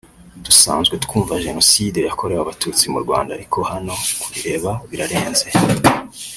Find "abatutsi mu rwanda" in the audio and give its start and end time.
2.41-3.31